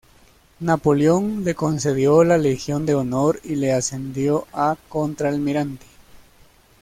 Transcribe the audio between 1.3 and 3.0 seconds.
le concedió la Legión de